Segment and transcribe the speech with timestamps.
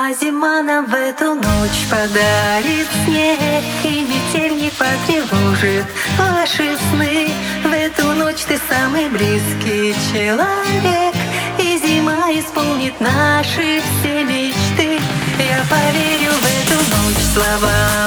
[0.00, 5.86] А зима нам в эту ночь подарит снег И метель не потревожит
[6.16, 7.28] ваши сны.
[7.64, 11.14] В эту ночь ты самый близкий человек
[11.58, 15.00] И зима исполнит наши все мечты.
[15.36, 17.97] Я поверю в эту ночь слова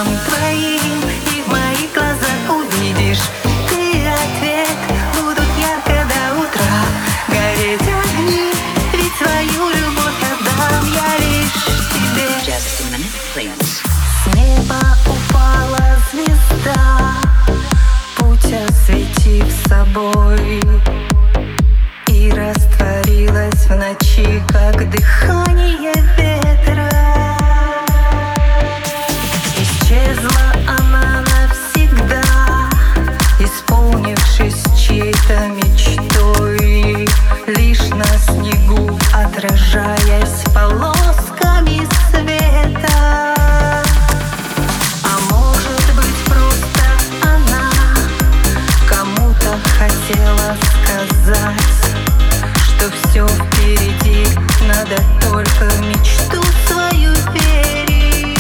[54.83, 58.39] надо только мечту свою верить.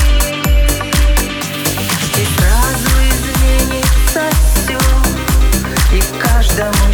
[2.17, 4.23] И сразу изменится
[4.55, 4.79] все
[5.95, 6.93] И каждому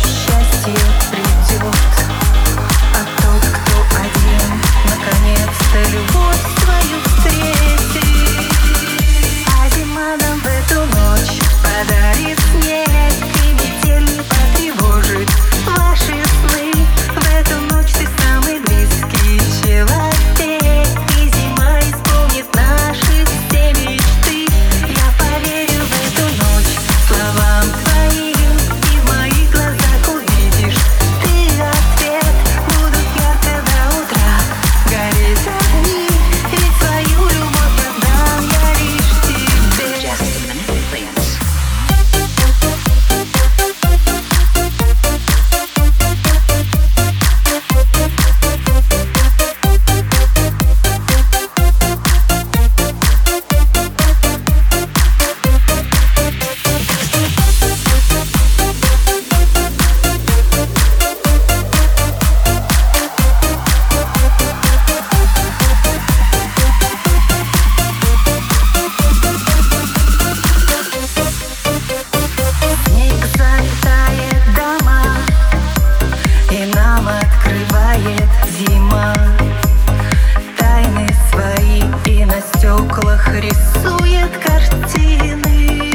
[82.98, 85.86] стеклах рисует картины.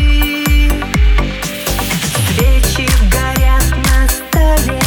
[2.29, 4.81] Свечи горят на столе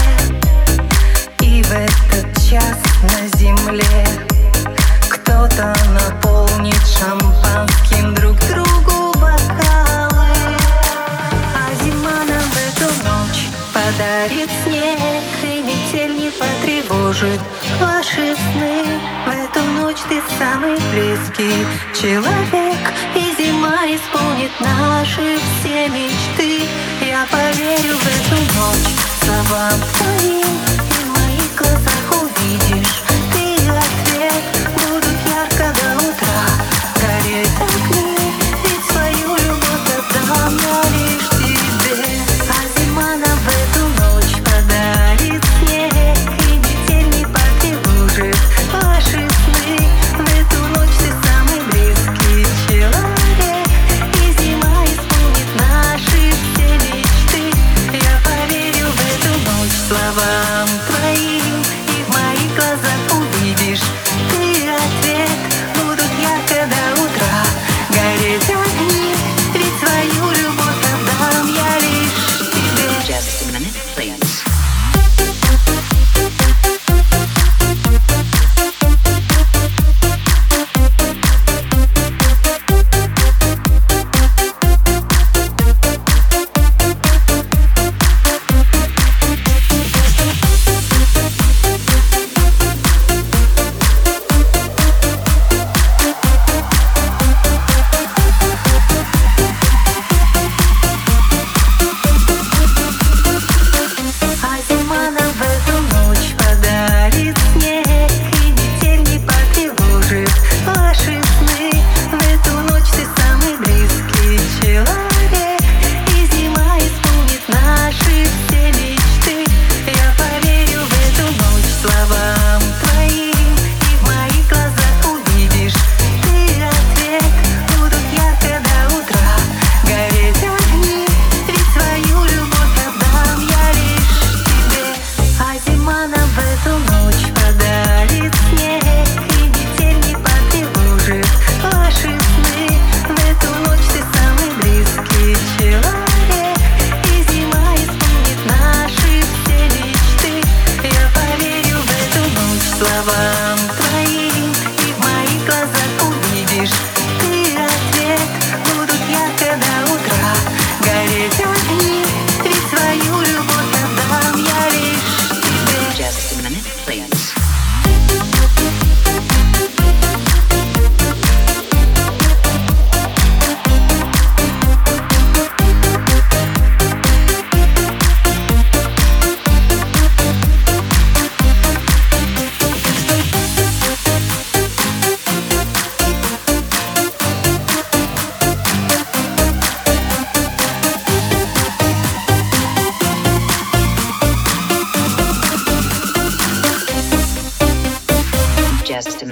[1.42, 4.08] И в этот час на земле
[5.10, 10.32] Кто-то наполнит шампанским друг другу бокалы.
[11.54, 15.55] А зима нам в эту ночь подарит снег
[17.16, 17.40] кружит
[17.80, 18.84] ваши сны
[19.26, 22.78] В эту ночь ты самый близкий человек
[23.16, 26.64] И зима исполнит наши все мечты.
[27.02, 28.96] Я поверю в эту ночь.
[29.24, 30.25] Словам твоим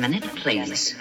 [0.09, 0.95] minute, please.